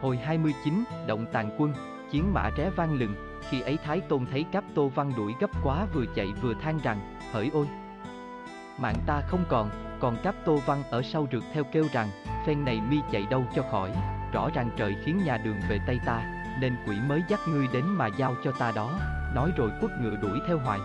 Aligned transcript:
Hồi 0.00 0.16
29, 0.16 0.84
động 1.06 1.26
tàn 1.32 1.50
quân, 1.58 1.74
chiến 2.10 2.34
mã 2.34 2.50
ré 2.56 2.70
vang 2.70 2.94
lừng, 2.94 3.14
khi 3.48 3.60
ấy 3.60 3.78
Thái 3.84 4.00
Tôn 4.00 4.26
thấy 4.30 4.44
Cáp 4.52 4.64
Tô 4.74 4.88
Văn 4.94 5.12
đuổi 5.16 5.34
gấp 5.40 5.50
quá 5.64 5.86
vừa 5.92 6.04
chạy 6.14 6.26
vừa 6.42 6.54
than 6.54 6.78
rằng, 6.82 7.16
hỡi 7.32 7.50
ôi! 7.52 7.66
Mạng 8.78 8.96
ta 9.06 9.20
không 9.20 9.44
còn, 9.48 9.70
còn 10.00 10.16
Cáp 10.22 10.34
Tô 10.44 10.58
Văn 10.66 10.82
ở 10.90 11.02
sau 11.02 11.26
rượt 11.32 11.42
theo 11.52 11.64
kêu 11.72 11.84
rằng, 11.92 12.08
phen 12.46 12.64
này 12.64 12.80
mi 12.90 13.00
chạy 13.10 13.26
đâu 13.30 13.44
cho 13.54 13.62
khỏi, 13.70 13.92
rõ 14.32 14.50
ràng 14.54 14.70
trời 14.76 14.96
khiến 15.04 15.20
nhà 15.24 15.38
đường 15.44 15.56
về 15.68 15.78
tay 15.86 15.98
ta, 16.06 16.46
nên 16.60 16.76
quỷ 16.86 16.96
mới 17.08 17.22
dắt 17.28 17.40
ngươi 17.48 17.66
đến 17.72 17.84
mà 17.86 18.06
giao 18.18 18.34
cho 18.44 18.52
ta 18.52 18.72
đó, 18.74 18.98
nói 19.34 19.50
rồi 19.56 19.70
quất 19.80 19.92
ngựa 20.00 20.16
đuổi 20.22 20.38
theo 20.46 20.58
hoài. 20.58 20.80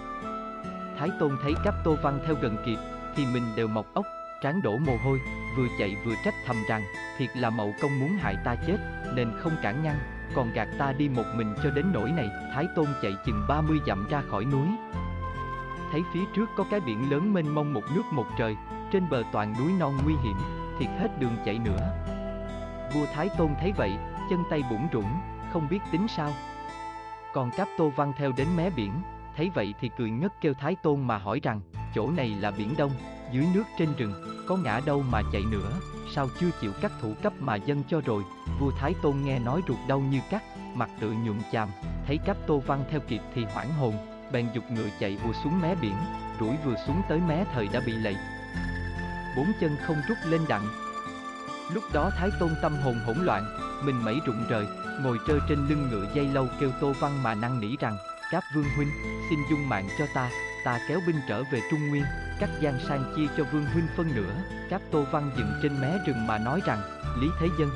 Thái 0.99 1.09
Tôn 1.19 1.37
thấy 1.43 1.53
Cáp 1.63 1.75
Tô 1.83 1.95
Văn 2.03 2.19
theo 2.25 2.35
gần 2.41 2.57
kịp, 2.65 2.77
thì 3.15 3.25
mình 3.25 3.43
đều 3.55 3.67
mọc 3.67 3.85
ốc, 3.93 4.05
trán 4.41 4.61
đổ 4.61 4.77
mồ 4.77 4.97
hôi, 5.03 5.19
vừa 5.57 5.67
chạy 5.79 5.95
vừa 6.05 6.15
trách 6.25 6.33
thầm 6.45 6.55
rằng, 6.69 6.81
thiệt 7.17 7.37
là 7.37 7.49
mậu 7.49 7.73
công 7.81 7.99
muốn 7.99 8.09
hại 8.09 8.35
ta 8.45 8.55
chết, 8.67 8.77
nên 9.15 9.31
không 9.39 9.53
cản 9.61 9.83
ngăn, 9.83 9.95
còn 10.35 10.53
gạt 10.53 10.67
ta 10.77 10.93
đi 10.93 11.09
một 11.09 11.25
mình 11.35 11.55
cho 11.63 11.69
đến 11.69 11.85
nỗi 11.93 12.11
này, 12.11 12.29
Thái 12.53 12.67
Tôn 12.75 12.85
chạy 13.01 13.13
chừng 13.25 13.45
30 13.47 13.77
dặm 13.87 14.07
ra 14.09 14.21
khỏi 14.29 14.45
núi. 14.45 14.67
Thấy 15.91 16.03
phía 16.13 16.23
trước 16.35 16.49
có 16.55 16.65
cái 16.71 16.79
biển 16.79 17.11
lớn 17.11 17.33
mênh 17.33 17.55
mông 17.55 17.73
một 17.73 17.83
nước 17.95 18.03
một 18.11 18.25
trời, 18.37 18.55
trên 18.91 19.09
bờ 19.09 19.23
toàn 19.31 19.53
núi 19.59 19.71
non 19.79 19.97
nguy 20.03 20.13
hiểm, 20.23 20.37
thiệt 20.79 20.89
hết 20.99 21.19
đường 21.19 21.35
chạy 21.45 21.59
nữa. 21.59 21.93
Vua 22.93 23.05
Thái 23.13 23.29
Tôn 23.37 23.49
thấy 23.59 23.71
vậy, 23.77 23.91
chân 24.29 24.43
tay 24.49 24.63
bủng 24.69 24.87
rủng, 24.93 25.19
không 25.53 25.67
biết 25.69 25.79
tính 25.91 26.07
sao. 26.07 26.33
Còn 27.33 27.51
Cáp 27.51 27.67
Tô 27.77 27.91
Văn 27.95 28.13
theo 28.17 28.31
đến 28.37 28.47
mé 28.57 28.69
biển, 28.69 28.91
thấy 29.37 29.51
vậy 29.53 29.73
thì 29.79 29.89
cười 29.97 30.09
ngất 30.09 30.41
kêu 30.41 30.53
Thái 30.53 30.75
Tôn 30.75 31.07
mà 31.07 31.17
hỏi 31.17 31.39
rằng, 31.43 31.61
chỗ 31.95 32.11
này 32.11 32.29
là 32.29 32.51
biển 32.51 32.73
Đông, 32.77 32.91
dưới 33.31 33.45
nước 33.53 33.63
trên 33.79 33.93
rừng, 33.97 34.13
có 34.47 34.55
ngã 34.55 34.81
đâu 34.85 35.03
mà 35.09 35.21
chạy 35.31 35.43
nữa, 35.51 35.71
sao 36.15 36.29
chưa 36.39 36.49
chịu 36.61 36.71
cắt 36.81 36.91
thủ 37.01 37.13
cấp 37.23 37.33
mà 37.39 37.55
dân 37.55 37.83
cho 37.89 38.01
rồi, 38.05 38.23
vua 38.59 38.71
Thái 38.71 38.93
Tôn 39.01 39.21
nghe 39.23 39.39
nói 39.39 39.61
ruột 39.67 39.77
đau 39.87 39.99
như 39.99 40.19
cắt, 40.29 40.43
mặt 40.75 40.89
tự 40.99 41.11
nhuộm 41.11 41.39
chàm, 41.51 41.69
thấy 42.07 42.17
Cáp 42.25 42.37
Tô 42.47 42.63
Văn 42.67 42.83
theo 42.91 42.99
kịp 42.99 43.21
thì 43.35 43.45
hoảng 43.53 43.73
hồn, 43.73 43.93
bèn 44.31 44.47
dục 44.53 44.63
ngựa 44.71 44.89
chạy 44.99 45.17
vừa 45.23 45.33
xuống 45.43 45.61
mé 45.61 45.75
biển, 45.81 45.95
rủi 46.39 46.55
vừa 46.65 46.75
xuống 46.87 47.01
tới 47.09 47.19
mé 47.27 47.45
thời 47.53 47.67
đã 47.67 47.81
bị 47.85 47.93
lầy. 47.93 48.15
Bốn 49.37 49.51
chân 49.61 49.75
không 49.87 50.01
rút 50.07 50.17
lên 50.25 50.41
đặng. 50.49 50.67
Lúc 51.73 51.83
đó 51.93 52.11
Thái 52.17 52.29
Tôn 52.39 52.49
tâm 52.61 52.75
hồn 52.83 52.95
hỗn 53.05 53.17
loạn, 53.25 53.45
mình 53.83 54.03
mẩy 54.03 54.19
rụng 54.25 54.45
rời, 54.49 54.65
ngồi 55.01 55.17
trơ 55.27 55.39
trên 55.49 55.67
lưng 55.67 55.89
ngựa 55.91 56.07
dây 56.13 56.27
lâu 56.27 56.47
kêu 56.59 56.71
Tô 56.81 56.93
Văn 56.99 57.23
mà 57.23 57.35
năn 57.35 57.59
nỉ 57.59 57.77
rằng, 57.77 57.97
Cáp 58.31 58.43
Vương 58.55 58.69
Huynh, 58.75 58.89
xin 59.29 59.39
dung 59.49 59.69
mạng 59.69 59.87
cho 59.99 60.05
ta, 60.13 60.29
ta 60.65 60.79
kéo 60.87 60.99
binh 61.07 61.19
trở 61.27 61.43
về 61.51 61.61
Trung 61.71 61.87
Nguyên, 61.87 62.03
cắt 62.41 62.49
giang 62.61 62.79
sang 62.79 63.13
chia 63.15 63.27
cho 63.37 63.43
Vương 63.51 63.65
Huynh 63.65 63.87
phân 63.95 64.15
nửa, 64.15 64.33
Cáp 64.69 64.81
Tô 64.91 65.05
Văn 65.11 65.31
dừng 65.37 65.51
trên 65.63 65.81
mé 65.81 65.97
rừng 66.07 66.27
mà 66.27 66.37
nói 66.37 66.61
rằng, 66.65 66.79
Lý 67.21 67.27
Thế 67.39 67.47
Dân, 67.59 67.69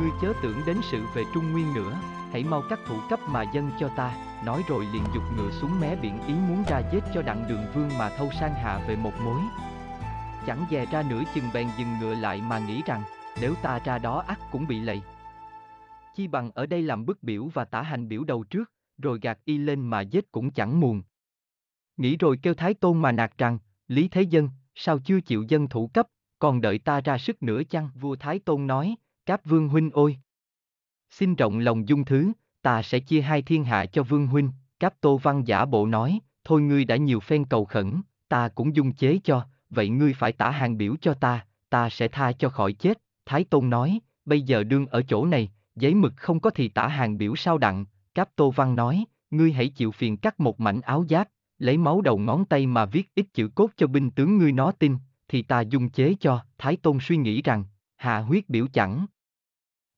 ngươi 0.00 0.10
chớ 0.22 0.32
tưởng 0.42 0.60
đến 0.66 0.76
sự 0.90 1.02
về 1.14 1.22
Trung 1.34 1.52
Nguyên 1.52 1.74
nữa, 1.74 1.98
hãy 2.32 2.44
mau 2.44 2.62
cắt 2.70 2.78
thủ 2.86 2.96
cấp 3.10 3.20
mà 3.28 3.42
dân 3.54 3.70
cho 3.80 3.88
ta, 3.96 4.16
nói 4.44 4.62
rồi 4.68 4.86
liền 4.92 5.02
dục 5.14 5.22
ngựa 5.36 5.50
xuống 5.50 5.80
mé 5.80 5.96
biển 5.96 6.18
ý 6.26 6.34
muốn 6.34 6.64
ra 6.68 6.82
giết 6.92 7.04
cho 7.14 7.22
đặng 7.22 7.48
đường 7.48 7.64
vương 7.74 7.98
mà 7.98 8.08
thâu 8.08 8.30
sang 8.40 8.54
hạ 8.54 8.80
về 8.88 8.96
một 8.96 9.12
mối. 9.24 9.40
Chẳng 10.46 10.66
dè 10.70 10.86
ra 10.86 11.02
nửa 11.10 11.22
chừng 11.34 11.50
bèn 11.54 11.68
dừng 11.78 11.98
ngựa 12.00 12.14
lại 12.14 12.42
mà 12.48 12.58
nghĩ 12.58 12.82
rằng, 12.86 13.02
nếu 13.40 13.54
ta 13.62 13.78
ra 13.84 13.98
đó 13.98 14.24
ắt 14.26 14.38
cũng 14.52 14.66
bị 14.66 14.80
lầy. 14.80 15.02
Chi 16.16 16.28
bằng 16.28 16.50
ở 16.54 16.66
đây 16.66 16.82
làm 16.82 17.06
bức 17.06 17.22
biểu 17.22 17.48
và 17.54 17.64
tả 17.64 17.82
hành 17.82 18.08
biểu 18.08 18.24
đầu 18.24 18.44
trước, 18.44 18.70
rồi 19.02 19.18
gạt 19.22 19.38
y 19.44 19.58
lên 19.58 19.80
mà 19.80 20.00
giết 20.00 20.32
cũng 20.32 20.50
chẳng 20.50 20.80
muộn. 20.80 21.02
Nghĩ 21.96 22.16
rồi 22.16 22.38
kêu 22.42 22.54
Thái 22.54 22.74
Tôn 22.74 23.02
mà 23.02 23.12
nạt 23.12 23.38
rằng, 23.38 23.58
Lý 23.88 24.08
Thế 24.08 24.22
Dân, 24.22 24.48
sao 24.74 24.98
chưa 24.98 25.20
chịu 25.20 25.44
dân 25.48 25.68
thủ 25.68 25.90
cấp, 25.94 26.06
còn 26.38 26.60
đợi 26.60 26.78
ta 26.78 27.00
ra 27.00 27.18
sức 27.18 27.42
nữa 27.42 27.62
chăng? 27.70 27.90
Vua 27.94 28.16
Thái 28.16 28.38
Tôn 28.38 28.66
nói, 28.66 28.96
Cáp 29.26 29.44
Vương 29.44 29.68
Huynh 29.68 29.90
ôi! 29.92 30.18
Xin 31.10 31.34
rộng 31.34 31.58
lòng 31.58 31.88
dung 31.88 32.04
thứ, 32.04 32.32
ta 32.62 32.82
sẽ 32.82 33.00
chia 33.00 33.20
hai 33.20 33.42
thiên 33.42 33.64
hạ 33.64 33.86
cho 33.86 34.02
Vương 34.02 34.26
Huynh, 34.26 34.50
Cáp 34.80 35.00
Tô 35.00 35.16
Văn 35.16 35.44
giả 35.44 35.64
bộ 35.64 35.86
nói, 35.86 36.18
thôi 36.44 36.62
ngươi 36.62 36.84
đã 36.84 36.96
nhiều 36.96 37.20
phen 37.20 37.44
cầu 37.44 37.64
khẩn, 37.64 38.00
ta 38.28 38.48
cũng 38.48 38.76
dung 38.76 38.92
chế 38.92 39.18
cho, 39.24 39.46
vậy 39.70 39.88
ngươi 39.88 40.14
phải 40.14 40.32
tả 40.32 40.50
hàng 40.50 40.78
biểu 40.78 40.94
cho 41.00 41.14
ta, 41.14 41.46
ta 41.70 41.90
sẽ 41.90 42.08
tha 42.08 42.32
cho 42.32 42.48
khỏi 42.48 42.72
chết. 42.72 42.98
Thái 43.26 43.44
Tôn 43.44 43.70
nói, 43.70 44.00
bây 44.24 44.42
giờ 44.42 44.64
đương 44.64 44.86
ở 44.86 45.02
chỗ 45.02 45.26
này, 45.26 45.52
giấy 45.76 45.94
mực 45.94 46.12
không 46.16 46.40
có 46.40 46.50
thì 46.50 46.68
tả 46.68 46.88
hàng 46.88 47.18
biểu 47.18 47.36
sao 47.36 47.58
đặng, 47.58 47.84
Cáp 48.14 48.36
Tô 48.36 48.50
Văn 48.50 48.76
nói, 48.76 49.04
ngươi 49.30 49.52
hãy 49.52 49.68
chịu 49.68 49.90
phiền 49.90 50.16
cắt 50.16 50.40
một 50.40 50.60
mảnh 50.60 50.80
áo 50.80 51.04
giáp, 51.08 51.28
lấy 51.62 51.78
máu 51.78 52.00
đầu 52.00 52.18
ngón 52.18 52.44
tay 52.44 52.66
mà 52.66 52.84
viết 52.84 53.14
ít 53.14 53.26
chữ 53.34 53.48
cốt 53.54 53.70
cho 53.76 53.86
binh 53.86 54.10
tướng 54.10 54.38
ngươi 54.38 54.52
nó 54.52 54.72
tin, 54.72 54.96
thì 55.28 55.42
ta 55.42 55.60
dung 55.60 55.90
chế 55.90 56.14
cho, 56.20 56.44
Thái 56.58 56.76
Tôn 56.76 56.98
suy 57.00 57.16
nghĩ 57.16 57.42
rằng, 57.42 57.64
hạ 57.96 58.18
huyết 58.18 58.48
biểu 58.48 58.66
chẳng. 58.72 59.06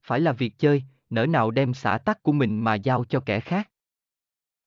Phải 0.03 0.21
là 0.21 0.33
việc 0.33 0.59
chơi, 0.59 0.83
nỡ 1.11 1.27
nào 1.27 1.51
đem 1.51 1.75
xã 1.75 1.99
tắc 1.99 2.23
của 2.23 2.33
mình 2.33 2.61
mà 2.65 2.75
giao 2.75 3.05
cho 3.05 3.21
kẻ 3.21 3.41
khác. 3.41 3.71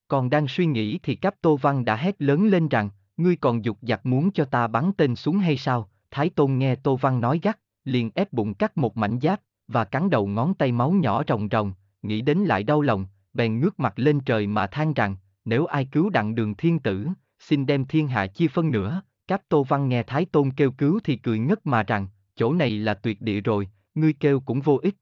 Còn 0.08 0.30
đang 0.30 0.48
suy 0.48 0.66
nghĩ 0.66 1.00
thì 1.04 1.16
Cáp 1.16 1.36
Tô 1.42 1.56
Văn 1.56 1.86
đã 1.86 1.96
hét 1.96 2.22
lớn 2.22 2.48
lên 2.48 2.68
rằng, 2.68 2.90
ngươi 3.18 3.36
còn 3.36 3.66
dục 3.66 3.78
giặc 3.82 4.06
muốn 4.06 4.32
cho 4.32 4.46
ta 4.46 4.68
bắn 4.68 4.92
tên 4.98 5.16
xuống 5.16 5.38
hay 5.38 5.58
sao? 5.58 5.90
Thái 6.12 6.30
Tôn 6.30 6.58
nghe 6.58 6.76
Tô 6.76 6.96
Văn 6.96 7.22
nói 7.22 7.40
gắt, 7.44 7.60
liền 7.84 8.12
ép 8.16 8.34
bụng 8.34 8.54
cắt 8.54 8.78
một 8.78 8.98
mảnh 8.98 9.20
giáp, 9.22 9.42
và 9.68 9.86
cắn 9.86 10.10
đầu 10.10 10.28
ngón 10.28 10.54
tay 10.54 10.72
máu 10.72 10.92
nhỏ 10.92 11.24
rồng 11.28 11.48
rồng, 11.52 11.74
nghĩ 12.02 12.22
đến 12.22 12.38
lại 12.38 12.64
đau 12.64 12.82
lòng, 12.82 13.06
bèn 13.34 13.60
ngước 13.60 13.80
mặt 13.80 13.94
lên 13.96 14.20
trời 14.20 14.48
mà 14.48 14.68
than 14.68 14.94
rằng, 14.94 15.16
nếu 15.48 15.66
ai 15.66 15.86
cứu 15.86 16.10
đặng 16.10 16.36
đường 16.36 16.56
thiên 16.56 16.80
tử, 16.80 17.08
xin 17.40 17.66
đem 17.66 17.86
thiên 17.86 18.08
hạ 18.08 18.28
chia 18.28 18.48
phân 18.48 18.72
nữa. 18.72 19.02
Cáp 19.28 19.42
Tô 19.50 19.64
Văn 19.64 19.90
nghe 19.90 20.04
Thái 20.04 20.26
Tôn 20.26 20.52
kêu 20.52 20.72
cứu 20.72 21.00
thì 21.04 21.18
cười 21.18 21.40
ngất 21.40 21.66
mà 21.66 21.84
rằng, 21.84 22.08
chỗ 22.36 22.54
này 22.54 22.70
là 22.70 22.94
tuyệt 22.94 23.22
địa 23.22 23.42
rồi, 23.42 23.70
ngươi 23.96 24.14
kêu 24.14 24.40
cũng 24.40 24.62
vô 24.62 24.80
ích. 24.84 24.96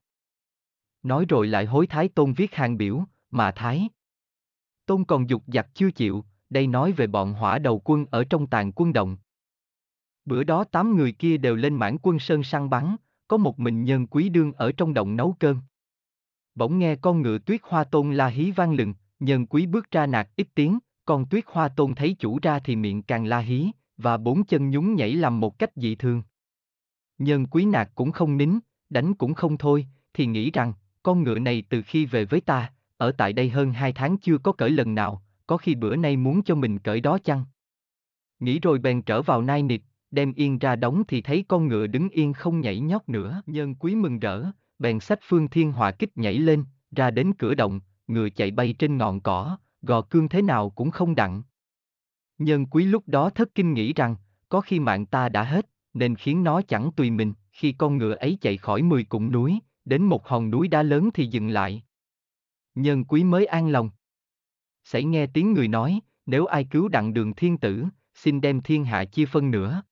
Nói 1.03 1.25
rồi 1.29 1.47
lại 1.47 1.65
hối 1.65 1.87
Thái 1.87 2.09
Tôn 2.09 2.33
viết 2.33 2.55
hàng 2.55 2.77
biểu, 2.77 3.03
mà 3.31 3.51
Thái. 3.51 3.89
Tôn 4.85 5.05
còn 5.05 5.29
dục 5.29 5.43
giặc 5.47 5.67
chưa 5.73 5.91
chịu, 5.91 6.25
đây 6.49 6.67
nói 6.67 6.91
về 6.91 7.07
bọn 7.07 7.33
hỏa 7.33 7.59
đầu 7.59 7.81
quân 7.83 8.05
ở 8.11 8.23
trong 8.23 8.47
tàn 8.47 8.71
quân 8.71 8.93
động. 8.93 9.17
Bữa 10.25 10.43
đó 10.43 10.63
tám 10.63 10.95
người 10.95 11.11
kia 11.11 11.37
đều 11.37 11.55
lên 11.55 11.75
mãn 11.75 11.97
quân 12.01 12.19
sơn 12.19 12.43
săn 12.43 12.69
bắn, 12.69 12.95
có 13.27 13.37
một 13.37 13.59
mình 13.59 13.83
nhân 13.83 14.07
quý 14.07 14.29
đương 14.29 14.53
ở 14.53 14.71
trong 14.71 14.93
động 14.93 15.15
nấu 15.15 15.35
cơm. 15.39 15.61
Bỗng 16.55 16.79
nghe 16.79 16.95
con 16.95 17.21
ngựa 17.21 17.37
tuyết 17.37 17.61
hoa 17.63 17.83
tôn 17.83 18.13
la 18.13 18.27
hí 18.27 18.51
vang 18.51 18.73
lừng, 18.73 18.93
nhân 19.19 19.45
quý 19.45 19.65
bước 19.65 19.91
ra 19.91 20.05
nạt 20.05 20.29
ít 20.35 20.47
tiếng, 20.55 20.79
con 21.05 21.25
tuyết 21.25 21.43
hoa 21.47 21.67
tôn 21.67 21.95
thấy 21.95 22.15
chủ 22.19 22.39
ra 22.41 22.59
thì 22.59 22.75
miệng 22.75 23.03
càng 23.03 23.25
la 23.25 23.39
hí, 23.39 23.67
và 23.97 24.17
bốn 24.17 24.45
chân 24.45 24.69
nhún 24.69 24.95
nhảy 24.95 25.13
làm 25.13 25.39
một 25.39 25.59
cách 25.59 25.69
dị 25.75 25.95
thường. 25.95 26.23
Nhân 27.17 27.47
quý 27.47 27.65
nạt 27.65 27.89
cũng 27.95 28.11
không 28.11 28.37
nín, 28.37 28.59
đánh 28.89 29.13
cũng 29.13 29.33
không 29.33 29.57
thôi, 29.57 29.87
thì 30.13 30.25
nghĩ 30.25 30.51
rằng, 30.51 30.73
con 31.03 31.23
ngựa 31.23 31.39
này 31.39 31.63
từ 31.69 31.81
khi 31.81 32.05
về 32.05 32.25
với 32.25 32.41
ta, 32.41 32.73
ở 32.97 33.11
tại 33.11 33.33
đây 33.33 33.49
hơn 33.49 33.73
hai 33.73 33.93
tháng 33.93 34.17
chưa 34.17 34.37
có 34.37 34.51
cởi 34.51 34.69
lần 34.69 34.95
nào, 34.95 35.23
có 35.47 35.57
khi 35.57 35.75
bữa 35.75 35.95
nay 35.95 36.17
muốn 36.17 36.43
cho 36.43 36.55
mình 36.55 36.79
cởi 36.79 37.01
đó 37.01 37.17
chăng? 37.23 37.45
Nghĩ 38.39 38.59
rồi 38.59 38.79
bèn 38.79 39.01
trở 39.01 39.21
vào 39.21 39.41
nai 39.41 39.63
nịt, 39.63 39.81
đem 40.11 40.33
yên 40.33 40.59
ra 40.59 40.75
đóng 40.75 41.03
thì 41.07 41.21
thấy 41.21 41.45
con 41.47 41.67
ngựa 41.67 41.87
đứng 41.87 42.09
yên 42.09 42.33
không 42.33 42.61
nhảy 42.61 42.79
nhót 42.79 43.09
nữa. 43.09 43.41
Nhân 43.45 43.75
quý 43.75 43.95
mừng 43.95 44.19
rỡ, 44.19 44.45
bèn 44.79 44.99
sách 44.99 45.19
phương 45.21 45.47
thiên 45.47 45.71
hỏa 45.71 45.91
kích 45.91 46.17
nhảy 46.17 46.37
lên, 46.37 46.65
ra 46.91 47.11
đến 47.11 47.33
cửa 47.37 47.55
động, 47.55 47.79
ngựa 48.07 48.29
chạy 48.29 48.51
bay 48.51 48.75
trên 48.79 48.97
ngọn 48.97 49.21
cỏ, 49.21 49.57
gò 49.81 50.01
cương 50.01 50.29
thế 50.29 50.41
nào 50.41 50.69
cũng 50.69 50.91
không 50.91 51.15
đặng. 51.15 51.43
Nhân 52.37 52.65
quý 52.65 52.85
lúc 52.85 53.03
đó 53.07 53.29
thất 53.29 53.55
kinh 53.55 53.73
nghĩ 53.73 53.93
rằng, 53.93 54.15
có 54.49 54.61
khi 54.61 54.79
mạng 54.79 55.05
ta 55.05 55.29
đã 55.29 55.43
hết, 55.43 55.69
nên 55.93 56.15
khiến 56.15 56.43
nó 56.43 56.61
chẳng 56.61 56.91
tùy 56.95 57.09
mình, 57.09 57.33
khi 57.51 57.71
con 57.71 57.97
ngựa 57.97 58.15
ấy 58.15 58.37
chạy 58.41 58.57
khỏi 58.57 58.81
mười 58.81 59.03
cụm 59.03 59.31
núi, 59.31 59.59
đến 59.85 60.03
một 60.03 60.27
hòn 60.27 60.49
núi 60.49 60.67
đá 60.67 60.83
lớn 60.83 61.09
thì 61.13 61.27
dừng 61.27 61.49
lại. 61.49 61.83
Nhân 62.75 63.05
quý 63.05 63.23
mới 63.23 63.45
an 63.45 63.69
lòng. 63.69 63.89
Xảy 64.83 65.03
nghe 65.03 65.27
tiếng 65.27 65.53
người 65.53 65.67
nói, 65.67 65.99
nếu 66.25 66.45
ai 66.45 66.63
cứu 66.63 66.87
đặng 66.87 67.13
đường 67.13 67.33
thiên 67.33 67.57
tử, 67.57 67.85
xin 68.13 68.41
đem 68.41 68.61
thiên 68.61 68.85
hạ 68.85 69.05
chia 69.05 69.25
phân 69.25 69.51
nữa. 69.51 69.83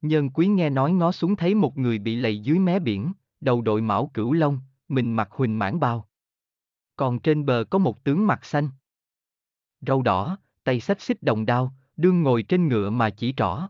Nhân 0.00 0.30
quý 0.30 0.46
nghe 0.46 0.70
nói 0.70 0.92
ngó 0.92 1.12
xuống 1.12 1.36
thấy 1.36 1.54
một 1.54 1.78
người 1.78 1.98
bị 1.98 2.16
lầy 2.16 2.38
dưới 2.38 2.58
mé 2.58 2.78
biển, 2.78 3.12
đầu 3.40 3.62
đội 3.62 3.82
mão 3.82 4.10
cửu 4.14 4.32
long, 4.32 4.60
mình 4.88 5.12
mặc 5.16 5.28
huỳnh 5.30 5.58
mãn 5.58 5.80
bao. 5.80 6.08
Còn 6.96 7.18
trên 7.18 7.46
bờ 7.46 7.64
có 7.70 7.78
một 7.78 8.04
tướng 8.04 8.26
mặt 8.26 8.44
xanh. 8.44 8.70
Râu 9.80 10.02
đỏ, 10.02 10.38
tay 10.64 10.80
xách 10.80 11.00
xích 11.00 11.22
đồng 11.22 11.46
đao, 11.46 11.74
đương 11.96 12.22
ngồi 12.22 12.42
trên 12.42 12.68
ngựa 12.68 12.90
mà 12.90 13.10
chỉ 13.10 13.34
trỏ. 13.36 13.68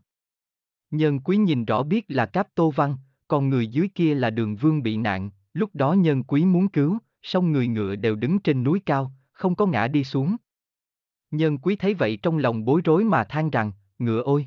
Nhân 0.91 1.21
quý 1.21 1.37
nhìn 1.37 1.65
rõ 1.65 1.83
biết 1.83 2.05
là 2.09 2.27
Cáp 2.27 2.49
Tô 2.55 2.71
Văn, 2.71 2.97
còn 3.29 3.49
người 3.49 3.67
dưới 3.67 3.89
kia 3.95 4.15
là 4.15 4.31
đường 4.31 4.57
vương 4.57 4.83
bị 4.83 4.97
nạn, 4.97 5.31
lúc 5.55 5.71
đó 5.75 5.93
nhân 5.93 6.25
quý 6.25 6.45
muốn 6.45 6.69
cứu, 6.69 6.99
song 7.23 7.53
người 7.53 7.69
ngựa 7.69 7.97
đều 7.97 8.17
đứng 8.17 8.39
trên 8.39 8.65
núi 8.65 8.81
cao, 8.87 9.13
không 9.33 9.55
có 9.55 9.67
ngã 9.67 9.89
đi 9.89 10.05
xuống. 10.05 10.37
Nhân 11.31 11.59
quý 11.59 11.77
thấy 11.77 11.95
vậy 11.95 12.19
trong 12.23 12.39
lòng 12.39 12.65
bối 12.65 12.81
rối 12.85 13.05
mà 13.05 13.25
than 13.25 13.51
rằng, 13.51 13.73
ngựa 13.99 14.23
ôi! 14.23 14.47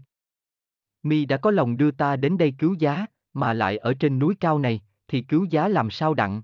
Mi 1.03 1.25
đã 1.25 1.37
có 1.37 1.51
lòng 1.51 1.77
đưa 1.77 1.91
ta 1.91 2.15
đến 2.15 2.37
đây 2.37 2.53
cứu 2.57 2.73
giá, 2.73 3.05
mà 3.33 3.53
lại 3.53 3.77
ở 3.77 3.93
trên 3.93 4.19
núi 4.19 4.35
cao 4.39 4.59
này, 4.59 4.81
thì 5.07 5.21
cứu 5.21 5.45
giá 5.49 5.67
làm 5.67 5.89
sao 5.89 6.13
đặng? 6.13 6.41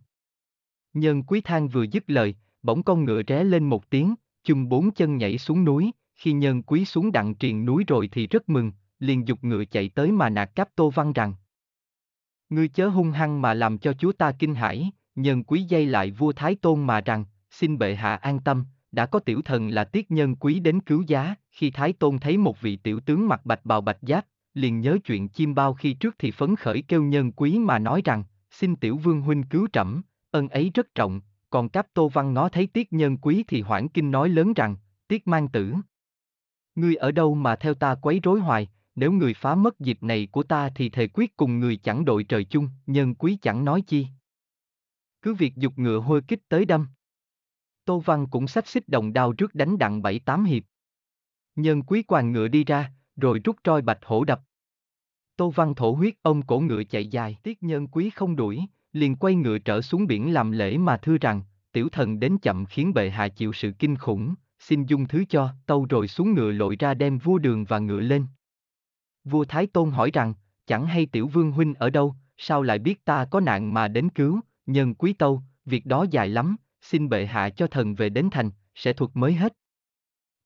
Nhân 0.93 1.23
quý 1.23 1.41
Thang 1.41 1.67
vừa 1.67 1.83
dứt 1.83 2.03
lời, 2.07 2.35
bỗng 2.63 2.83
con 2.83 3.05
ngựa 3.05 3.21
ré 3.27 3.43
lên 3.43 3.69
một 3.69 3.89
tiếng, 3.89 4.15
chung 4.43 4.69
bốn 4.69 4.91
chân 4.91 5.17
nhảy 5.17 5.37
xuống 5.37 5.65
núi, 5.65 5.91
khi 6.15 6.31
nhân 6.31 6.63
quý 6.63 6.85
xuống 6.85 7.11
đặng 7.11 7.35
triền 7.35 7.65
núi 7.65 7.83
rồi 7.87 8.09
thì 8.11 8.27
rất 8.27 8.49
mừng, 8.49 8.71
liền 8.99 9.27
dục 9.27 9.43
ngựa 9.43 9.65
chạy 9.65 9.89
tới 9.89 10.11
mà 10.11 10.29
nạt 10.29 10.55
cáp 10.55 10.69
tô 10.75 10.89
văn 10.89 11.13
rằng. 11.13 11.33
Ngươi 12.49 12.67
chớ 12.67 12.87
hung 12.87 13.11
hăng 13.11 13.41
mà 13.41 13.53
làm 13.53 13.77
cho 13.77 13.93
chúa 13.93 14.11
ta 14.11 14.31
kinh 14.31 14.55
hãi, 14.55 14.91
nhân 15.15 15.43
quý 15.43 15.63
dây 15.63 15.85
lại 15.85 16.11
vua 16.11 16.31
Thái 16.31 16.55
Tôn 16.55 16.83
mà 16.83 17.01
rằng, 17.01 17.25
xin 17.49 17.77
bệ 17.77 17.95
hạ 17.95 18.15
an 18.15 18.39
tâm, 18.39 18.65
đã 18.91 19.05
có 19.05 19.19
tiểu 19.19 19.41
thần 19.41 19.69
là 19.69 19.83
tiết 19.83 20.11
nhân 20.11 20.35
quý 20.35 20.59
đến 20.59 20.79
cứu 20.79 21.03
giá, 21.07 21.35
khi 21.51 21.71
Thái 21.71 21.93
Tôn 21.93 22.19
thấy 22.19 22.37
một 22.37 22.61
vị 22.61 22.75
tiểu 22.75 22.99
tướng 22.99 23.27
mặc 23.27 23.45
bạch 23.45 23.65
bào 23.65 23.81
bạch 23.81 23.99
giáp, 24.01 24.25
liền 24.53 24.81
nhớ 24.81 24.97
chuyện 25.05 25.29
chim 25.29 25.55
bao 25.55 25.73
khi 25.73 25.93
trước 25.93 26.15
thì 26.19 26.31
phấn 26.31 26.55
khởi 26.55 26.81
kêu 26.81 27.03
nhân 27.03 27.31
quý 27.31 27.59
mà 27.59 27.79
nói 27.79 28.01
rằng, 28.05 28.23
xin 28.51 28.75
tiểu 28.75 28.97
vương 28.97 29.21
huynh 29.21 29.43
cứu 29.43 29.67
trẫm, 29.73 30.01
ân 30.31 30.49
ấy 30.49 30.71
rất 30.73 30.95
trọng, 30.95 31.21
còn 31.49 31.69
Cáp 31.69 31.87
Tô 31.93 32.09
Văn 32.09 32.33
ngó 32.33 32.49
thấy 32.49 32.67
tiết 32.67 32.93
nhân 32.93 33.17
quý 33.17 33.43
thì 33.47 33.61
hoảng 33.61 33.89
kinh 33.89 34.11
nói 34.11 34.29
lớn 34.29 34.53
rằng, 34.53 34.75
tiết 35.07 35.27
mang 35.27 35.47
tử. 35.47 35.73
Ngươi 36.75 36.95
ở 36.95 37.11
đâu 37.11 37.35
mà 37.35 37.55
theo 37.55 37.73
ta 37.73 37.95
quấy 37.95 38.19
rối 38.23 38.39
hoài, 38.39 38.69
nếu 38.95 39.11
người 39.11 39.33
phá 39.33 39.55
mất 39.55 39.79
dịp 39.79 40.03
này 40.03 40.27
của 40.31 40.43
ta 40.43 40.69
thì 40.75 40.89
thề 40.89 41.07
quyết 41.07 41.37
cùng 41.37 41.59
người 41.59 41.77
chẳng 41.77 42.05
đội 42.05 42.23
trời 42.23 42.43
chung, 42.43 42.69
nhân 42.85 43.15
quý 43.15 43.37
chẳng 43.41 43.65
nói 43.65 43.81
chi. 43.87 44.07
Cứ 45.21 45.33
việc 45.33 45.55
dục 45.55 45.73
ngựa 45.75 45.99
hôi 45.99 46.21
kích 46.27 46.49
tới 46.49 46.65
đâm. 46.65 46.87
Tô 47.85 47.99
Văn 47.99 48.27
cũng 48.31 48.47
sách 48.47 48.67
xích 48.67 48.89
đồng 48.89 49.13
đao 49.13 49.33
trước 49.33 49.55
đánh 49.55 49.77
đặng 49.77 50.01
bảy 50.01 50.19
tám 50.19 50.43
hiệp. 50.43 50.63
Nhân 51.55 51.83
quý 51.83 52.03
quàng 52.03 52.31
ngựa 52.31 52.47
đi 52.47 52.63
ra, 52.63 52.91
rồi 53.15 53.39
rút 53.43 53.55
roi 53.65 53.81
bạch 53.81 53.99
hổ 54.03 54.23
đập. 54.23 54.41
Tô 55.35 55.49
Văn 55.49 55.75
thổ 55.75 55.91
huyết 55.91 56.13
ông 56.21 56.41
cổ 56.41 56.59
ngựa 56.59 56.83
chạy 56.83 57.07
dài, 57.07 57.37
tiếc 57.43 57.63
nhân 57.63 57.87
quý 57.87 58.09
không 58.09 58.35
đuổi, 58.35 58.59
liền 58.93 59.15
quay 59.15 59.35
ngựa 59.35 59.57
trở 59.57 59.81
xuống 59.81 60.07
biển 60.07 60.33
làm 60.33 60.51
lễ 60.51 60.77
mà 60.77 60.97
thưa 60.97 61.17
rằng, 61.17 61.41
tiểu 61.71 61.89
thần 61.89 62.19
đến 62.19 62.37
chậm 62.37 62.65
khiến 62.65 62.93
bệ 62.93 63.09
hạ 63.09 63.27
chịu 63.27 63.53
sự 63.53 63.71
kinh 63.79 63.95
khủng, 63.95 64.35
xin 64.59 64.85
dung 64.85 65.07
thứ 65.07 65.25
cho, 65.29 65.49
tâu 65.65 65.85
rồi 65.89 66.07
xuống 66.07 66.33
ngựa 66.33 66.51
lội 66.51 66.75
ra 66.79 66.93
đem 66.93 67.17
vua 67.17 67.37
đường 67.37 67.65
và 67.65 67.79
ngựa 67.79 67.99
lên. 67.99 68.25
Vua 69.23 69.45
Thái 69.45 69.67
Tôn 69.67 69.91
hỏi 69.91 70.09
rằng, 70.13 70.33
chẳng 70.67 70.85
hay 70.85 71.05
tiểu 71.05 71.27
vương 71.27 71.51
huynh 71.51 71.73
ở 71.73 71.89
đâu, 71.89 72.15
sao 72.37 72.61
lại 72.61 72.79
biết 72.79 73.05
ta 73.05 73.25
có 73.25 73.39
nạn 73.39 73.73
mà 73.73 73.87
đến 73.87 74.09
cứu, 74.09 74.39
nhân 74.65 74.95
quý 74.95 75.13
tâu, 75.13 75.41
việc 75.65 75.85
đó 75.85 76.05
dài 76.11 76.29
lắm, 76.29 76.55
xin 76.81 77.09
bệ 77.09 77.25
hạ 77.25 77.49
cho 77.49 77.67
thần 77.67 77.95
về 77.95 78.09
đến 78.09 78.29
thành, 78.31 78.51
sẽ 78.75 78.93
thuật 78.93 79.11
mới 79.13 79.33
hết. 79.33 79.53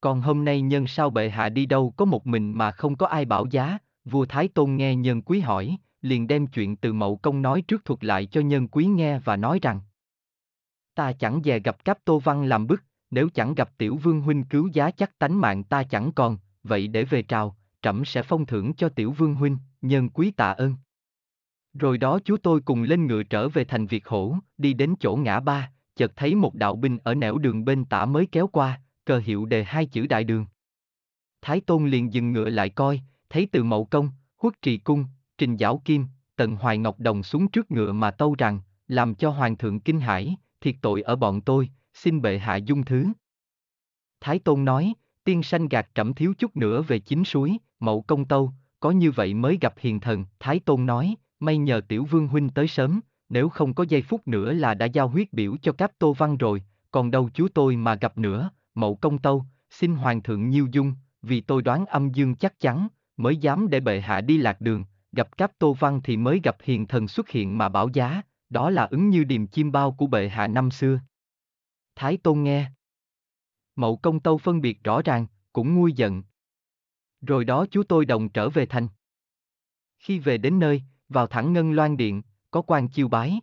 Còn 0.02 0.22
hôm 0.22 0.46
nay 0.46 0.62
nhân 0.62 0.88
sao 0.88 1.10
bệ 1.10 1.30
hạ 1.30 1.50
đi 1.50 1.66
đâu 1.66 1.94
có 1.98 2.06
một 2.06 2.28
mình 2.28 2.52
mà 2.58 2.72
không 2.72 2.98
có 2.98 3.08
ai 3.08 3.26
bảo 3.26 3.46
giá, 3.52 3.78
vua 4.06 4.26
Thái 4.26 4.48
Tôn 4.48 4.76
nghe 4.76 4.96
nhân 4.96 5.22
quý 5.22 5.40
hỏi, 5.40 5.78
liền 6.06 6.28
đem 6.28 6.48
chuyện 6.48 6.76
từ 6.76 6.94
mậu 6.94 7.18
công 7.18 7.42
nói 7.42 7.62
trước 7.62 7.86
thuật 7.86 8.04
lại 8.04 8.26
cho 8.26 8.42
nhân 8.42 8.68
quý 8.68 8.86
nghe 8.86 9.20
và 9.20 9.36
nói 9.36 9.60
rằng 9.62 9.80
Ta 10.96 11.12
chẳng 11.12 11.42
dè 11.44 11.60
gặp 11.60 11.86
cáp 11.86 11.98
tô 12.06 12.20
văn 12.20 12.44
làm 12.44 12.68
bức, 12.68 12.84
nếu 13.12 13.30
chẳng 13.34 13.56
gặp 13.56 13.70
tiểu 13.78 13.96
vương 13.96 14.22
huynh 14.22 14.44
cứu 14.44 14.70
giá 14.74 14.92
chắc 14.92 15.20
tánh 15.20 15.42
mạng 15.42 15.64
ta 15.64 15.84
chẳng 15.84 16.12
còn, 16.16 16.38
vậy 16.64 16.88
để 16.88 17.04
về 17.04 17.22
trào, 17.22 17.58
trẫm 17.82 18.06
sẽ 18.06 18.24
phong 18.24 18.46
thưởng 18.46 18.74
cho 18.74 18.90
tiểu 18.90 19.12
vương 19.12 19.36
huynh, 19.36 19.58
nhân 19.82 20.10
quý 20.10 20.32
tạ 20.32 20.52
ơn. 20.52 20.76
Rồi 21.74 21.98
đó 21.98 22.20
chú 22.26 22.38
tôi 22.38 22.62
cùng 22.62 22.84
lên 22.84 23.08
ngựa 23.08 23.24
trở 23.24 23.50
về 23.50 23.64
thành 23.66 23.88
Việt 23.88 24.08
Hổ, 24.08 24.36
đi 24.58 24.74
đến 24.74 24.96
chỗ 25.00 25.16
ngã 25.16 25.40
ba, 25.40 25.72
chợt 25.96 26.12
thấy 26.16 26.36
một 26.36 26.56
đạo 26.56 26.76
binh 26.76 26.98
ở 27.04 27.16
nẻo 27.16 27.38
đường 27.38 27.66
bên 27.66 27.86
tả 27.86 28.06
mới 28.06 28.28
kéo 28.32 28.48
qua, 28.48 28.82
cờ 29.06 29.20
hiệu 29.20 29.46
đề 29.46 29.64
hai 29.64 29.86
chữ 29.86 30.08
đại 30.08 30.24
đường. 30.24 30.46
Thái 31.42 31.62
Tôn 31.62 31.88
liền 31.88 32.14
dừng 32.14 32.32
ngựa 32.32 32.50
lại 32.50 32.70
coi, 32.70 33.02
thấy 33.30 33.48
từ 33.52 33.64
mậu 33.64 33.86
công, 33.86 34.10
huất 34.38 34.62
trì 34.62 34.78
cung, 34.78 35.06
trình 35.38 35.58
giảo 35.58 35.82
kim, 35.86 36.06
tần 36.36 36.56
hoài 36.56 36.78
ngọc 36.78 37.00
đồng 37.00 37.24
xuống 37.24 37.48
trước 37.48 37.72
ngựa 37.72 37.92
mà 37.94 38.12
tâu 38.12 38.36
rằng, 38.38 38.60
làm 38.88 39.16
cho 39.16 39.30
hoàng 39.30 39.58
thượng 39.58 39.80
kinh 39.80 40.00
hãi, 40.00 40.36
thiệt 40.62 40.76
tội 40.82 41.02
ở 41.02 41.16
bọn 41.16 41.42
tôi, 41.42 41.70
xin 41.94 42.22
bệ 42.22 42.38
hạ 42.38 42.56
dung 42.56 42.86
thứ. 42.86 43.08
Thái 44.22 44.40
Tôn 44.40 44.66
nói, 44.66 44.94
tiên 45.24 45.44
sanh 45.44 45.68
gạt 45.68 45.88
trẫm 45.96 46.14
thiếu 46.14 46.34
chút 46.38 46.58
nữa 46.58 46.82
về 46.82 47.00
chính 47.00 47.26
suối, 47.26 47.58
mậu 47.80 48.02
công 48.02 48.26
tâu, 48.26 48.52
có 48.80 48.92
như 48.92 49.12
vậy 49.12 49.34
mới 49.34 49.58
gặp 49.62 49.74
hiền 49.78 50.00
thần, 50.00 50.26
Thái 50.40 50.60
Tôn 50.60 50.86
nói, 50.86 51.16
may 51.40 51.58
nhờ 51.58 51.82
tiểu 51.88 52.06
vương 52.06 52.28
huynh 52.28 52.50
tới 52.50 52.68
sớm, 52.68 53.00
nếu 53.30 53.50
không 53.50 53.74
có 53.74 53.86
giây 53.90 54.02
phút 54.02 54.28
nữa 54.28 54.54
là 54.54 54.74
đã 54.74 54.86
giao 54.86 55.08
huyết 55.08 55.34
biểu 55.34 55.56
cho 55.62 55.72
cáp 55.72 55.92
tô 56.00 56.14
văn 56.14 56.38
rồi, 56.38 56.64
còn 56.92 57.12
đâu 57.12 57.30
chú 57.34 57.48
tôi 57.54 57.76
mà 57.76 57.96
gặp 57.96 58.18
nữa, 58.18 58.50
mậu 58.76 58.96
công 58.96 59.18
tâu, 59.18 59.46
xin 59.70 59.96
hoàng 59.96 60.24
thượng 60.24 60.50
nhiêu 60.50 60.68
dung, 60.72 60.94
vì 61.22 61.42
tôi 61.42 61.62
đoán 61.62 61.86
âm 61.86 62.10
dương 62.10 62.36
chắc 62.36 62.60
chắn, 62.60 62.88
mới 63.18 63.38
dám 63.38 63.70
để 63.70 63.80
bệ 63.80 64.02
hạ 64.02 64.22
đi 64.22 64.38
lạc 64.38 64.62
đường, 64.62 64.84
gặp 65.16 65.38
cáp 65.38 65.52
tô 65.60 65.74
văn 65.74 66.02
thì 66.04 66.18
mới 66.18 66.42
gặp 66.44 66.58
hiền 66.64 66.88
thần 66.88 67.08
xuất 67.08 67.30
hiện 67.30 67.58
mà 67.58 67.70
bảo 67.70 67.90
giá, 67.94 68.22
đó 68.50 68.70
là 68.70 68.86
ứng 68.86 69.10
như 69.10 69.24
điềm 69.24 69.48
chim 69.48 69.72
bao 69.72 69.92
của 69.92 70.08
bệ 70.08 70.30
hạ 70.30 70.48
năm 70.48 70.72
xưa. 70.72 71.00
Thái 71.96 72.18
Tôn 72.18 72.44
nghe. 72.44 72.72
Mậu 73.76 73.98
công 73.98 74.20
tâu 74.20 74.38
phân 74.38 74.62
biệt 74.62 74.84
rõ 74.84 75.02
ràng, 75.02 75.28
cũng 75.54 75.76
nguôi 75.76 75.94
giận. 75.94 76.24
Rồi 77.22 77.46
đó 77.46 77.66
chú 77.72 77.84
tôi 77.84 78.06
đồng 78.06 78.30
trở 78.30 78.50
về 78.50 78.66
thành. 78.66 78.88
Khi 80.00 80.20
về 80.20 80.38
đến 80.38 80.60
nơi, 80.60 80.84
vào 81.10 81.28
thẳng 81.28 81.54
ngân 81.54 81.72
loan 81.72 81.98
điện, 81.98 82.22
có 82.52 82.62
quan 82.62 82.88
chiêu 82.88 83.08
bái. 83.08 83.42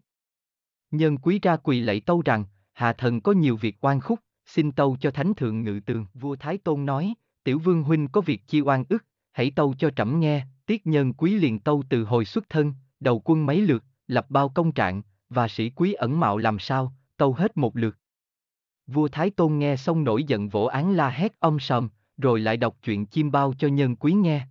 Nhân 0.91 1.19
quý 1.19 1.39
ra 1.43 1.57
quỳ 1.57 1.81
lạy 1.81 2.01
tâu 2.01 2.23
rằng, 2.25 2.45
hạ 2.73 2.93
thần 2.93 3.21
có 3.21 3.33
nhiều 3.33 3.57
việc 3.57 3.77
oan 3.81 4.01
khúc, 4.01 4.21
xin 4.47 4.73
tâu 4.73 4.97
cho 5.01 5.11
thánh 5.11 5.35
thượng 5.35 5.63
ngự 5.63 5.81
tường. 5.87 6.07
Vua 6.15 6.37
Thái 6.37 6.59
Tôn 6.59 6.87
nói, 6.87 7.15
tiểu 7.45 7.59
vương 7.59 7.83
huynh 7.83 8.09
có 8.09 8.21
việc 8.21 8.43
chi 8.47 8.61
oan 8.61 8.85
ức, 8.89 9.05
hãy 9.33 9.51
tâu 9.51 9.75
cho 9.79 9.91
trẫm 9.91 10.21
nghe, 10.21 10.47
tiết 10.67 10.87
nhân 10.87 11.13
quý 11.13 11.35
liền 11.35 11.59
tâu 11.59 11.83
từ 11.89 12.05
hồi 12.05 12.25
xuất 12.25 12.49
thân, 12.49 12.75
đầu 13.01 13.23
quân 13.25 13.47
mấy 13.47 13.61
lượt, 13.61 13.85
lập 14.07 14.27
bao 14.29 14.49
công 14.49 14.73
trạng, 14.73 15.03
và 15.29 15.49
sĩ 15.49 15.71
quý 15.71 15.93
ẩn 15.93 16.21
mạo 16.21 16.39
làm 16.39 16.59
sao, 16.59 16.93
tâu 17.17 17.33
hết 17.33 17.57
một 17.57 17.77
lượt. 17.77 17.97
Vua 18.87 19.09
Thái 19.09 19.31
Tôn 19.31 19.59
nghe 19.59 19.77
xong 19.77 20.05
nổi 20.05 20.25
giận 20.25 20.49
vỗ 20.49 20.65
án 20.65 20.93
la 20.93 21.11
hét 21.11 21.41
ông 21.41 21.59
sầm, 21.59 21.89
rồi 22.17 22.41
lại 22.41 22.57
đọc 22.57 22.77
chuyện 22.83 23.07
chim 23.07 23.31
bao 23.31 23.55
cho 23.59 23.69
nhân 23.69 23.97
quý 23.97 24.13
nghe. 24.13 24.47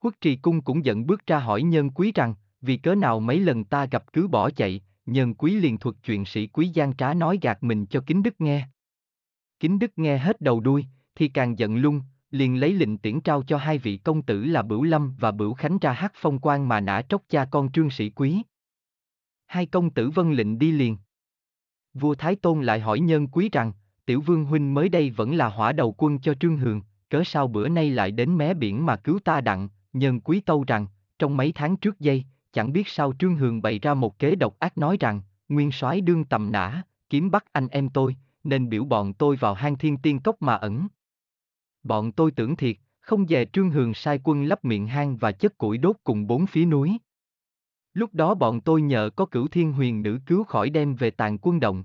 Quốc 0.00 0.14
trì 0.20 0.36
cung 0.36 0.62
cũng 0.62 0.84
giận 0.84 1.06
bước 1.06 1.26
ra 1.26 1.38
hỏi 1.38 1.62
nhân 1.62 1.90
quý 1.90 2.12
rằng, 2.14 2.34
vì 2.60 2.76
cớ 2.76 2.94
nào 2.94 3.20
mấy 3.20 3.40
lần 3.40 3.64
ta 3.64 3.86
gặp 3.86 4.12
cứ 4.12 4.28
bỏ 4.28 4.50
chạy, 4.50 4.80
nhân 5.06 5.34
quý 5.34 5.54
liền 5.54 5.78
thuật 5.78 5.96
chuyện 6.04 6.24
sĩ 6.24 6.46
quý 6.46 6.68
gian 6.68 6.96
trá 6.96 7.14
nói 7.14 7.38
gạt 7.42 7.62
mình 7.62 7.86
cho 7.86 8.00
kính 8.06 8.22
đức 8.22 8.40
nghe. 8.40 8.68
Kính 9.60 9.78
đức 9.78 9.98
nghe 9.98 10.18
hết 10.18 10.40
đầu 10.40 10.60
đuôi, 10.60 10.86
thì 11.14 11.28
càng 11.28 11.58
giận 11.58 11.76
lung, 11.76 12.00
liền 12.34 12.60
lấy 12.60 12.72
lệnh 12.72 12.98
tiễn 12.98 13.20
trao 13.20 13.42
cho 13.42 13.56
hai 13.56 13.78
vị 13.78 13.96
công 13.96 14.22
tử 14.22 14.44
là 14.44 14.62
Bửu 14.62 14.82
Lâm 14.82 15.14
và 15.18 15.30
Bửu 15.30 15.54
Khánh 15.54 15.78
ra 15.78 15.92
hát 15.92 16.12
phong 16.14 16.38
quan 16.38 16.68
mà 16.68 16.80
nã 16.80 17.02
tróc 17.08 17.22
cha 17.28 17.44
con 17.50 17.72
trương 17.72 17.90
sĩ 17.90 18.10
quý. 18.10 18.42
Hai 19.46 19.66
công 19.66 19.90
tử 19.90 20.10
vân 20.10 20.32
lệnh 20.32 20.58
đi 20.58 20.72
liền. 20.72 20.96
Vua 21.94 22.14
Thái 22.14 22.36
Tôn 22.36 22.62
lại 22.62 22.80
hỏi 22.80 23.00
nhân 23.00 23.28
quý 23.28 23.48
rằng, 23.52 23.72
tiểu 24.06 24.20
vương 24.20 24.44
huynh 24.44 24.74
mới 24.74 24.88
đây 24.88 25.10
vẫn 25.10 25.34
là 25.34 25.48
hỏa 25.48 25.72
đầu 25.72 25.94
quân 25.98 26.18
cho 26.18 26.34
trương 26.34 26.56
hường, 26.56 26.82
cớ 27.10 27.22
sao 27.24 27.48
bữa 27.48 27.68
nay 27.68 27.90
lại 27.90 28.10
đến 28.10 28.36
mé 28.36 28.54
biển 28.54 28.86
mà 28.86 28.96
cứu 28.96 29.18
ta 29.18 29.40
đặng, 29.40 29.68
nhân 29.92 30.20
quý 30.20 30.40
tâu 30.40 30.64
rằng, 30.66 30.86
trong 31.18 31.36
mấy 31.36 31.52
tháng 31.52 31.76
trước 31.76 32.00
đây, 32.00 32.24
chẳng 32.52 32.72
biết 32.72 32.88
sao 32.88 33.12
trương 33.18 33.36
hường 33.36 33.62
bày 33.62 33.78
ra 33.78 33.94
một 33.94 34.18
kế 34.18 34.34
độc 34.34 34.58
ác 34.58 34.78
nói 34.78 34.96
rằng, 35.00 35.20
nguyên 35.48 35.72
soái 35.72 36.00
đương 36.00 36.24
tầm 36.24 36.52
nã, 36.52 36.82
kiếm 37.10 37.30
bắt 37.30 37.44
anh 37.52 37.68
em 37.68 37.88
tôi, 37.88 38.16
nên 38.44 38.68
biểu 38.68 38.84
bọn 38.84 39.14
tôi 39.14 39.36
vào 39.36 39.54
hang 39.54 39.78
thiên 39.78 39.96
tiên 39.96 40.20
cốc 40.20 40.42
mà 40.42 40.54
ẩn. 40.54 40.88
Bọn 41.84 42.12
tôi 42.12 42.30
tưởng 42.30 42.56
thiệt, 42.56 42.76
không 43.00 43.26
về 43.28 43.46
trương 43.52 43.70
hường 43.70 43.94
sai 43.94 44.20
quân 44.24 44.44
lấp 44.44 44.64
miệng 44.64 44.86
hang 44.86 45.16
và 45.16 45.32
chất 45.32 45.58
củi 45.58 45.78
đốt 45.78 45.96
cùng 46.04 46.26
bốn 46.26 46.46
phía 46.46 46.64
núi. 46.64 46.98
Lúc 47.94 48.14
đó 48.14 48.34
bọn 48.34 48.60
tôi 48.60 48.82
nhờ 48.82 49.10
có 49.16 49.26
cửu 49.26 49.48
thiên 49.48 49.72
huyền 49.72 50.02
nữ 50.02 50.18
cứu 50.26 50.44
khỏi 50.44 50.70
đem 50.70 50.94
về 50.94 51.10
tàn 51.10 51.38
quân 51.38 51.60
động. 51.60 51.84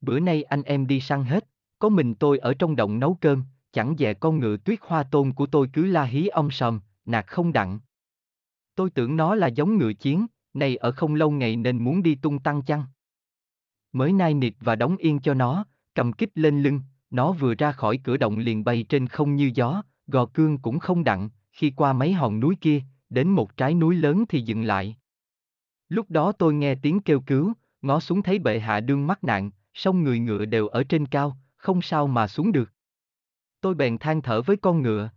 Bữa 0.00 0.20
nay 0.20 0.42
anh 0.42 0.62
em 0.62 0.86
đi 0.86 1.00
săn 1.00 1.24
hết, 1.24 1.48
có 1.78 1.88
mình 1.88 2.14
tôi 2.14 2.38
ở 2.38 2.54
trong 2.54 2.76
động 2.76 2.98
nấu 2.98 3.14
cơm, 3.20 3.44
chẳng 3.72 3.94
dè 3.98 4.14
con 4.14 4.38
ngựa 4.38 4.56
tuyết 4.56 4.78
hoa 4.82 5.02
tôn 5.02 5.32
của 5.32 5.46
tôi 5.46 5.68
cứ 5.72 5.86
la 5.86 6.04
hí 6.04 6.26
ông 6.26 6.50
sầm, 6.50 6.80
nạt 7.04 7.26
không 7.26 7.52
đặng. 7.52 7.80
Tôi 8.74 8.90
tưởng 8.90 9.16
nó 9.16 9.34
là 9.34 9.46
giống 9.46 9.78
ngựa 9.78 9.92
chiến, 9.92 10.26
này 10.54 10.76
ở 10.76 10.92
không 10.92 11.14
lâu 11.14 11.30
ngày 11.30 11.56
nên 11.56 11.84
muốn 11.84 12.02
đi 12.02 12.14
tung 12.14 12.38
tăng 12.38 12.62
chăng. 12.62 12.84
Mới 13.92 14.12
nay 14.12 14.34
nịt 14.34 14.54
và 14.60 14.76
đóng 14.76 14.96
yên 14.96 15.20
cho 15.20 15.34
nó, 15.34 15.64
cầm 15.94 16.12
kích 16.12 16.30
lên 16.34 16.62
lưng, 16.62 16.80
nó 17.12 17.32
vừa 17.32 17.54
ra 17.54 17.72
khỏi 17.72 18.00
cửa 18.04 18.16
động 18.16 18.38
liền 18.38 18.64
bay 18.64 18.84
trên 18.88 19.06
không 19.08 19.36
như 19.36 19.50
gió, 19.54 19.82
gò 20.06 20.26
cương 20.26 20.58
cũng 20.58 20.78
không 20.78 21.04
đặng, 21.04 21.30
khi 21.52 21.72
qua 21.76 21.92
mấy 21.92 22.12
hòn 22.12 22.40
núi 22.40 22.56
kia, 22.60 22.82
đến 23.10 23.28
một 23.28 23.56
trái 23.56 23.74
núi 23.74 23.94
lớn 23.94 24.24
thì 24.28 24.40
dừng 24.40 24.64
lại. 24.64 24.96
Lúc 25.88 26.10
đó 26.10 26.32
tôi 26.32 26.54
nghe 26.54 26.74
tiếng 26.74 27.00
kêu 27.00 27.20
cứu, 27.20 27.52
ngó 27.82 28.00
xuống 28.00 28.22
thấy 28.22 28.38
bệ 28.38 28.58
hạ 28.58 28.80
đương 28.80 29.06
mắc 29.06 29.24
nạn, 29.24 29.50
song 29.74 30.04
người 30.04 30.18
ngựa 30.18 30.44
đều 30.44 30.68
ở 30.68 30.84
trên 30.84 31.06
cao, 31.06 31.36
không 31.56 31.82
sao 31.82 32.06
mà 32.06 32.28
xuống 32.28 32.52
được. 32.52 32.70
Tôi 33.60 33.74
bèn 33.74 33.98
than 33.98 34.22
thở 34.22 34.42
với 34.42 34.56
con 34.56 34.82
ngựa. 34.82 35.10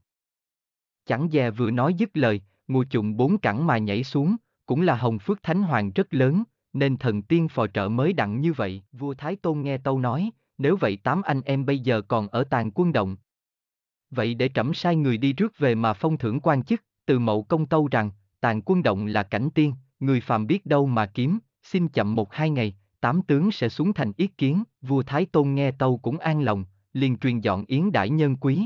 Chẳng 1.05 1.29
dè 1.31 1.51
vừa 1.51 1.71
nói 1.71 1.93
dứt 1.93 2.09
lời, 2.13 2.41
mùa 2.67 2.85
chụm 2.89 3.17
bốn 3.17 3.37
cẳng 3.37 3.67
mà 3.67 3.77
nhảy 3.77 4.03
xuống, 4.03 4.35
cũng 4.65 4.81
là 4.81 4.95
hồng 4.95 5.19
phước 5.19 5.43
thánh 5.43 5.63
hoàng 5.63 5.91
rất 5.95 6.13
lớn, 6.13 6.43
nên 6.73 6.97
thần 6.97 7.21
tiên 7.21 7.47
phò 7.47 7.67
trợ 7.67 7.89
mới 7.89 8.13
đặng 8.13 8.41
như 8.41 8.53
vậy. 8.53 8.83
Vua 8.91 9.13
Thái 9.13 9.35
Tôn 9.35 9.61
nghe 9.61 9.77
tâu 9.77 9.99
nói, 9.99 10.31
nếu 10.57 10.77
vậy 10.77 10.97
tám 10.97 11.21
anh 11.21 11.41
em 11.41 11.65
bây 11.65 11.79
giờ 11.79 12.01
còn 12.01 12.27
ở 12.27 12.43
tàn 12.43 12.71
quân 12.75 12.93
động. 12.93 13.17
Vậy 14.09 14.33
để 14.33 14.49
trẫm 14.53 14.73
sai 14.73 14.95
người 14.95 15.17
đi 15.17 15.33
rước 15.33 15.57
về 15.57 15.75
mà 15.75 15.93
phong 15.93 16.17
thưởng 16.17 16.39
quan 16.39 16.63
chức, 16.63 16.83
từ 17.05 17.19
mậu 17.19 17.43
công 17.43 17.65
tâu 17.65 17.87
rằng, 17.91 18.11
tàn 18.39 18.61
quân 18.65 18.83
động 18.83 19.05
là 19.05 19.23
cảnh 19.23 19.49
tiên, 19.55 19.73
người 19.99 20.21
phàm 20.21 20.47
biết 20.47 20.65
đâu 20.65 20.87
mà 20.87 21.05
kiếm, 21.05 21.39
xin 21.63 21.87
chậm 21.87 22.15
một 22.15 22.33
hai 22.33 22.49
ngày, 22.49 22.75
tám 22.99 23.21
tướng 23.21 23.51
sẽ 23.51 23.69
xuống 23.69 23.93
thành 23.93 24.11
ý 24.17 24.27
kiến, 24.27 24.63
vua 24.81 25.03
Thái 25.03 25.25
Tôn 25.25 25.55
nghe 25.55 25.71
tâu 25.71 25.97
cũng 25.97 26.17
an 26.17 26.41
lòng, 26.41 26.65
liền 26.93 27.17
truyền 27.17 27.39
dọn 27.39 27.65
yến 27.67 27.91
đãi 27.91 28.09
nhân 28.09 28.35
quý, 28.35 28.65